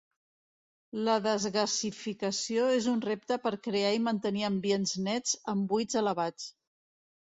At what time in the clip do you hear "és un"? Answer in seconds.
2.79-3.05